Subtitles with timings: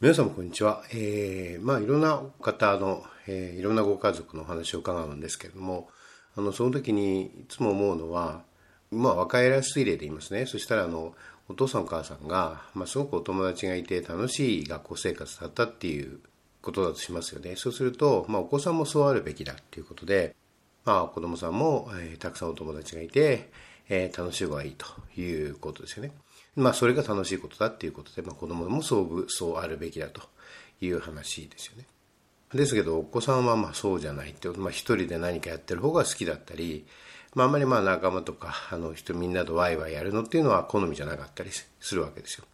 [0.00, 0.84] 皆様こんにちは。
[0.92, 5.88] えー、まあいろんな方の、えー、いろんなご家族のお話を伺うんですけれども、
[6.36, 8.44] あの、その時にいつも思うのは、
[8.92, 10.46] まあ若いらしい例で言いますね。
[10.46, 11.14] そしたらあの、
[11.48, 16.20] お父さんお母さんが、まあすごくお友達がいて楽しい学校生活だったっていう
[16.62, 17.56] ことだとしますよね。
[17.56, 20.36] そうすると、まあお子さんもそうあるべきだっていうことで、
[20.84, 23.50] まあ子供さんも、えー、たくさんお友達がいて、
[23.88, 24.86] えー、楽しい方がいいと
[25.20, 26.12] いうことですよね。
[26.58, 30.22] まあ、それが楽しいことだっていうことで、まあ、子供もそうそうあるべきだと
[30.80, 31.84] いう話ですよね。
[32.52, 36.86] ですけど、お子さんはまあそうじゃないって、まあ、一人で何かやってる方が好きだったり、
[37.34, 42.44] まあ、あんまりまあ仲間とか、あの人みんなとワイワイやるのっていうのは好みじゃなかったりするわけですよ。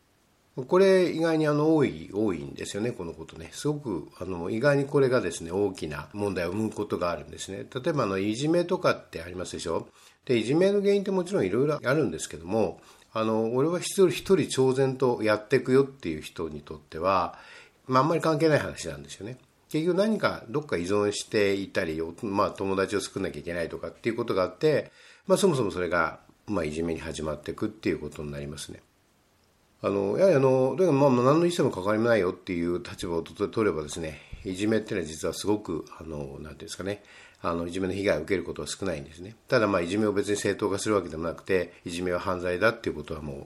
[0.66, 3.50] これ意外にあの多い、多いんですよね、このことね。
[3.52, 7.66] すごく、あの、意外にこれがですね、大きな問題を生むことがあるんですね。
[7.74, 9.88] 例えばあの、いじめとかってありますでしょ
[10.26, 12.80] で、いじめの原因ってもちろんいろいろあるんですけども、
[13.14, 17.38] あの、俺は一人一人超然とやっていくよっていう人にとっては、
[17.86, 19.38] まあ、あんまり関係ない話なんですよね。
[19.70, 24.90] 結局何かどっか依存していたり、まあ、友達を作んなきゃいけないとかっていうことがあって、
[25.28, 28.82] まあ、そもそもそれが、まあ、いじめに始まっていくっていうことになりますね。
[29.80, 37.02] あの、やはりあの、だからまあ、何の一切も関わりもないよっていう立場を取ればですね、いじめっていうのは実はすごく、あの、なんていうんですかね、
[37.40, 39.36] あのいじめの被害を受けることは少ないんですね。
[39.48, 43.44] ただまあいじめを別に正当化するわけでもなくていじめは犯罪だっていうことはもう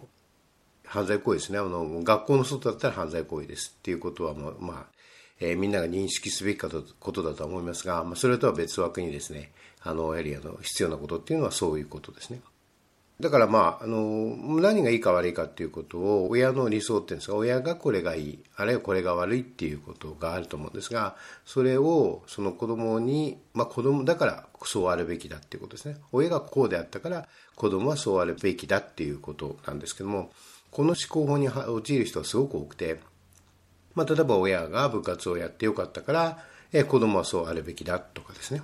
[0.86, 1.58] 犯罪行為ですね。
[1.58, 4.98] あの学校の外だったら犯罪行為ですっていうことはもうまあ
[5.40, 6.68] えー、みんなが認識すべきこ
[7.12, 12.40] とだと思いますが、まあ、それとは別枠にですね、あの、やはりあの必要なことっていうのはそういうことですね。
[13.20, 25.96] だからまあ、あの、何がいいか悪いかっていうことを、親の理想っていうんですか、親がこれがいい、あるいはこれが悪いっていうことがあると思うんですが、それをその子供に、まあ子供だからそうあるべきだっていうことですね。
[26.12, 30.30] 親がこうであったから子供はそうあるべきだっていうことなんですけども、
[30.70, 33.00] この思考法に陥る人はすごく多くて、
[33.96, 38.62] まあ例えば親が部活をやってよかったから、え子供はそうあるべきだとかですね。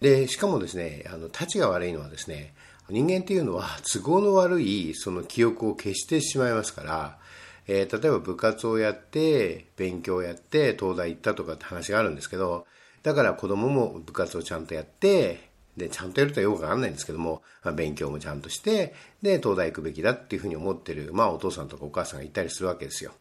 [0.00, 2.54] で、しかもですね、あの、立ちが悪いのはですね、
[2.92, 7.18] 人間っていうのは都合の悪いその記憶を消してしまいますから、
[7.66, 12.66] えー、例えば部活をやって、勉強をやって、東大行ったとかって話があるんですけど、
[13.02, 23.12] だから子供も部活をちゃんとやって、で、ちゃんとやるとはよくわかんないんですけども、まあ、勉強もちゃんとして、で、東大行くべきだっていうふうに思ってる、まあお父さんとかお母さんがいたりするわけですよ。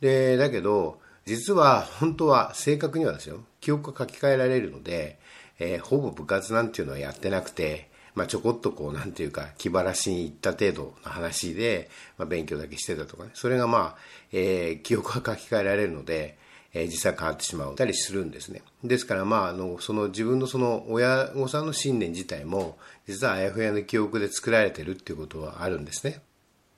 [0.00, 5.18] で、だけど、実は本当は正確にはですよ、記憶が書き換えられるので、
[5.58, 13.30] えー、ほぼ部活なんていうのはやってなくて、まあ、ちょこっとこう、なんていうか、気晴らしに行った程度の話で、まあ、勉強だけしてたとかね。
[13.34, 13.96] それがまあ、
[14.32, 16.36] えー、記憶が書き換えられるので、
[16.74, 18.62] えー、実際変わってしまったりするんですね。
[18.84, 26.20] ですから、まあ、あの、その自分のその親御さんの信念自体も、実はあやふやの記憶で作られてるっていうことはあるんですね。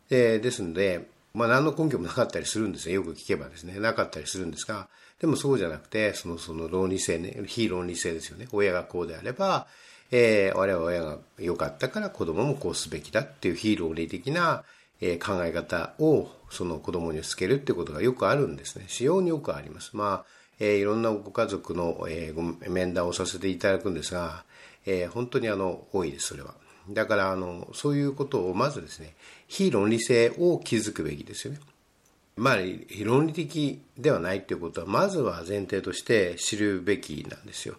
[0.08, 2.94] で、ですので、まあ、何の根拠もなかったりするんですね。
[2.94, 3.78] よく聞けばですね。
[3.80, 4.88] なかったりするんですが、
[5.20, 8.46] でもそうじゃなくて、その、その論理性ね、非論理性ですよね。
[8.52, 9.66] 親がこうであれば、
[10.10, 14.64] えー、我々親が良かったから子供もこうすべきだっていうヒーロー理的な、
[15.00, 18.84] え、考え方をその子供につけるってことがよくあるんですね。
[18.86, 19.90] 非常によくあります。
[19.96, 20.24] まあ、
[20.60, 24.44] えー、いろんなご家族の、えー、面談をさせていただくんですが、
[24.86, 26.54] えー、本当にあの、多いです、それは。
[26.90, 29.14] だから、あの、そういうことをまずですね、
[29.48, 31.60] 非論理性を築くべきですよね。
[32.36, 32.56] まあ、
[33.04, 37.76] 論理的ではないということは、まずは前提として知るべきなんですよ。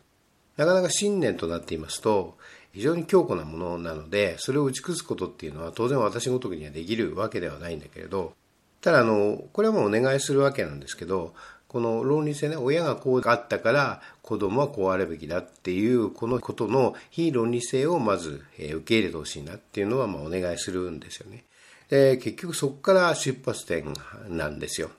[0.58, 2.38] なかなか信念となっていますと、
[2.74, 8.34] 非常に強固なものなので、それを打ち崩すことっていうのは当然私ごとくにはできるわけではないんだけれど、
[8.82, 11.34] ただあの、これはもうお願いするわけなんですけど、
[11.68, 21.44] この論理性ね、親がこうあったから子供はこうあるべきだっていう、このことの非論理性をまず受け入れてほしいなっていうのはまお願いするんですよね。
[21.90, 23.94] で、結局そこから出発点
[24.30, 24.90] なんですよ。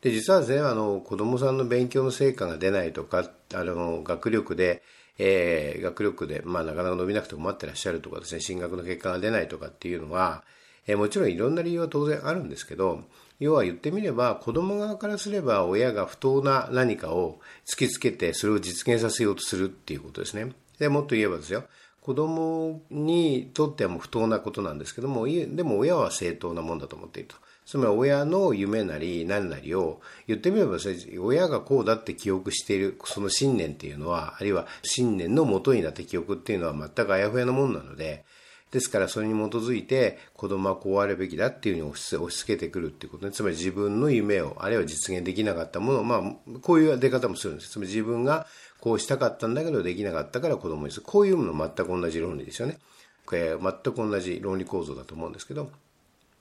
[0.00, 4.82] で、実はですね、あの、子供さんの勉強の成果が出ないとか、あの、学力で、
[5.18, 10.44] えー、学力で、まあ、なかなか伸びなくて困ってらっしゃるとかですね、進学の結果が出ないとかっていうのは、
[10.86, 13.02] えー、もちろんいろんな理由は当然あるんですけど、
[13.40, 20.52] 要は言ってみれば、子供側からすれば親が不当な何かを突きつけて、それを実現させようとするっていうことですね。
[20.78, 21.64] で、もっと言えばですよ、
[22.00, 27.36] 子供にとってはも不当なことなんですけども、でも親は正当なもんだと思っていると。
[27.68, 30.78] つまり親の夢なり何なりを言ってみれば
[31.20, 38.24] 親がこうだって記憶しているその信念っていうのは、あるいは信念のもとになった記憶っていうのは全くあやふやなもんなので、
[38.70, 43.32] ですからそれに基づいて子供はこうあるべきだっていうふうに押し押し付けてくるっていうことね。
[43.32, 46.22] つまり自分の夢を、あるいは実現できなかったものを、まあ、
[46.62, 47.72] こういう出方もするんです。
[47.72, 48.46] つまり自分が
[48.80, 51.02] こうしたかったんだけどできなかったから子供にする。
[51.06, 52.78] こういうもの全く同じ論理ですよね。
[53.26, 55.70] これ全く同じ論理構造だと思うんですけど、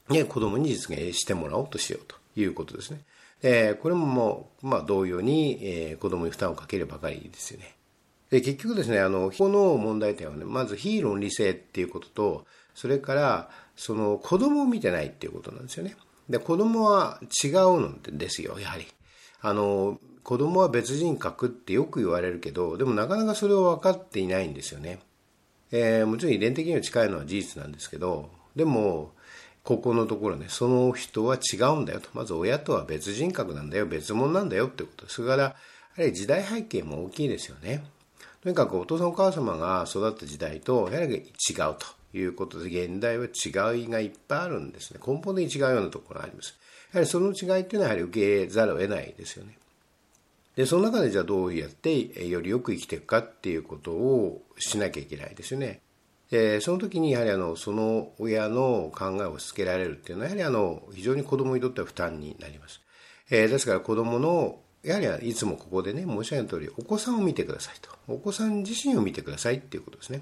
[0.09, 3.01] ね、子供に実現してもらおうとしようということですね。
[3.43, 7.75] えこれももう、まあ、同様に、えー、子供に負担をかけるばかりですよね。
[8.29, 15.95] で、結局ですね、あの、この問題点はね、まず非論理性っていうことと、それから、その子供を見てないっていうことなんですよね。
[16.29, 18.85] で、子供は違うんですよ、やはり。
[19.41, 24.99] あの、子供は別人格ってよく言われるけど、でもなかなかそれを分かっていないんですよね。
[25.71, 29.13] えー、もちろん遺伝的には近いのは事実なんですけど、でも、
[29.67, 32.07] ここのところね、その人は違うんだよと。
[32.13, 35.55] まず親とは別人格なんだよ、別物なんだよってことそれから、や
[35.97, 37.83] はり時代背景も大きいですよね。
[38.41, 41.75] とにかくお父さんお母様が育った時代と、やはり違う
[42.13, 45.01] ということで、現代は違いがいっぱいあるんですね。
[45.05, 46.57] 根本的に違うようなところがあります。
[46.93, 49.57] やはりその違いっていうのはやはり受け入れざるを得ないですよね。
[50.55, 55.81] で、その中でじゃあどうやってよりよく生きていくかっていうことをしなきゃいけないですよね。
[56.31, 62.81] でその時にやはりあのその親の考えを押し付けられるっていうのはやはりあの非常に子どもにとっては負担になります。
[63.29, 70.21] えー、ですから子どものやはりいつもここでね申し上げた通りお子さんを見てくださいとお子さん自身を見てくださいっていうことですね。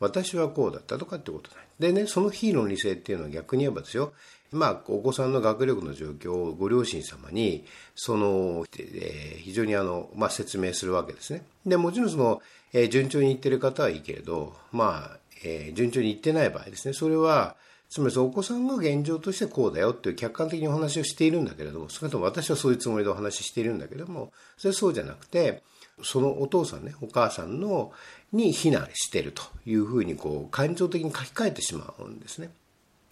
[0.00, 1.66] 私はこうだったとかってことない。
[1.78, 4.12] でね、その非論理性っていうのは逆に言えばですよ、
[4.50, 7.64] まあ、お子さんの学力の状況をご両親様に、
[7.94, 11.42] その、えー、非常にあの、まあ、説明するわけですね。
[11.66, 12.40] で、もちろんその、
[12.72, 17.56] えー、順調にいってる方はいいけれど、まあ、えー、順調にいってない場合ですね、それは、
[17.90, 25.62] つまりお子さんが現状としてこうだよっていう客観的にお話をしているんだけれども、それとも私はそういうつもりでお話ししているんだけれども、それはそうじゃなくて、
[26.02, 27.92] そのお父さんね、お母さんの、
[28.32, 32.50] に非難しているというふうにこう、感情的に書き換えてしまうんですね。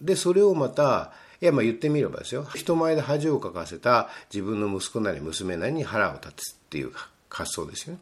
[0.01, 1.11] で、それをまた、
[1.41, 2.47] いや、まあ言ってみればですよ。
[2.55, 6.91] 人前で恥をかかせた自分の息子なり娘なりに腹を立つっていう
[7.29, 7.99] 発想ですよね。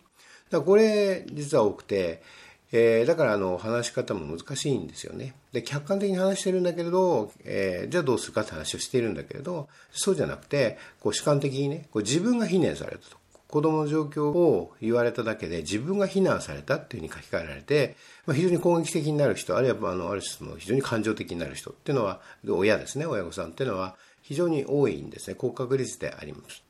[0.50, 2.21] だこれ、実は多くて、
[2.71, 5.33] えー、だからあの話し方も難しいんですよね。
[5.53, 13.18] で、客観的に話してるんだけれど、えー、じゃあどうするかって話をしているんだけれど、そうじゃなくて、こう主観的にね、こう自分が非難されたと。
[13.56, 25.36] 子供の状況を言われただけで自分が非難されたっていうふうに書き換えられて、まあ、非常に攻撃的になる人、あるいはあのある種の非常に感情的になる人っていうのは、親ですね、親御さんっていうのは非常に多いんですね。
[25.38, 26.64] 高確率であります。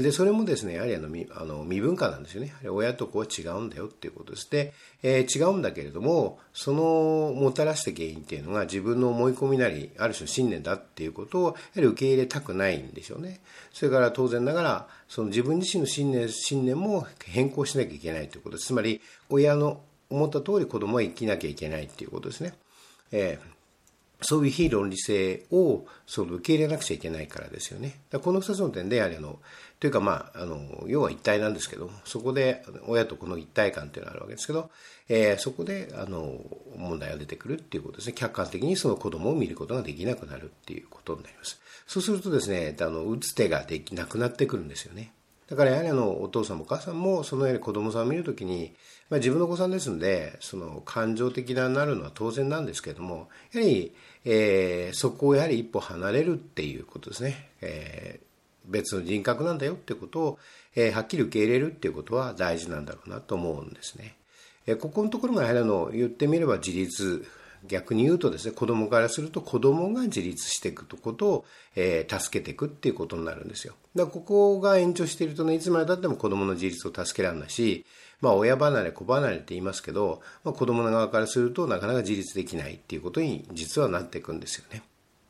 [0.00, 2.54] で、それもですね、やはりあの、あの未文化なんですよね。
[2.66, 4.50] 親と子は違うんだよっていうことです。
[4.50, 4.72] で、
[5.02, 13.40] えー、違うんだけれども、そのもたらした原因っていうのが自分の思い込みなり、ある種の信念だっていうことを、やはり受け入れたくないんでしょうね。
[13.70, 18.68] それから当然ながら、その自分自身の信念、信念も変更しなきゃいけないということです。
[18.68, 22.54] つまり、親の思った通り子供は生きなきゃいけないっていうことですね。
[23.10, 23.52] えー
[24.22, 28.00] そういう非論理性をその受け入れなくちゃいけないからですよね。
[28.22, 29.38] この2つの点で、やはりあの、
[29.80, 34.70] というかまあ、あの、要は一体なんですけど、そこで親とこの一体感っていうのがあるわけですけど、
[35.08, 36.38] えー、そこで、あの、
[36.76, 38.12] 問題が出てくるっていうことですね。
[38.14, 41.60] 客観的にその子供を見ることができなくなるっていうことになります。
[41.86, 45.12] そうするとですね、あの、打つ手ができなくなってくるんですよね。
[45.52, 48.72] だからやはりあの、お父さんもお母さんも、そのように子供さんを見るときに、
[49.10, 53.92] まあ、自分のお子さんですんで、その感情的ななるのは当然なんですけれども、やはり、
[54.24, 57.50] えー、そこをやはり一歩離れるっていうことですね。
[57.60, 60.38] えー、別の人格なんだよってことを、
[60.74, 64.16] えー、はっきり受け入れるっていうことは大事なんだろうなと思うんですね。
[64.66, 67.26] えー、ここのところがやはりあの言ってみれば自立
[67.66, 71.44] 逆に言うとですね、子供からすると子供が自立していくことを、
[71.76, 73.74] えー、助けていくっていうことになるんですよ。
[73.94, 77.84] だからここが延長しているとね、いつまでたっても子供の自立を助けられないし、
[78.20, 84.82] まあ親離れ子離れって言いますけど、まあ、子供の側からするとなかなか自立できないっていうことに実はなっていくんですよね。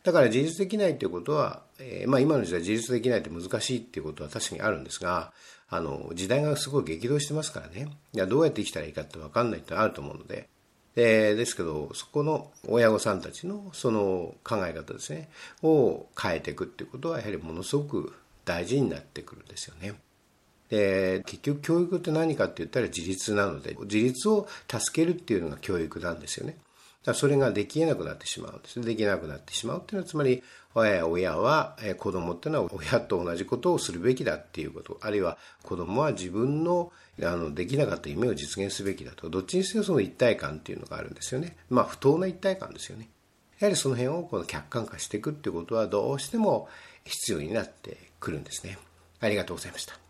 [0.05, 5.33] だから自立できないっていうことは、えー、まあ今の時代自立できないって難しいっていうことは確かにあるんですが、
[5.69, 7.89] あの、時代がすごい激動してますからね。
[8.13, 10.49] いや、どうやって生きたらいいかって分かんないってあると思うので、
[10.95, 15.31] でですけど、そこの親御さんたちのその考え方ですね、
[15.63, 18.13] を変えていくっていうことは、やはりものすごく
[18.45, 19.95] 大事になってくるんですよね。
[20.69, 26.57] で、結局教育って何かって言ったら自立なので、自立を助けるっていうのが教育なんですよね。
[27.05, 28.81] だそれができなくなってしまうんです。
[28.81, 30.43] できなくなってしまうっていうのは、つまり、
[30.75, 36.93] 親は、子供っていうのは親と同じことをするべきだっていうこと、あるいは子供は自分の
[37.23, 41.57] あのできなかった夢を実現すべきだと、どっちにせよその一体感っていうのがあるんですよね。
[41.69, 43.11] まあ、不当な一体感ですよね。
[43.59, 46.69] やはりその辺をこの客観化していくっていうことはどうしても
[47.05, 48.79] 必要になってくるんですね。
[49.21, 50.02] ありがとうございました。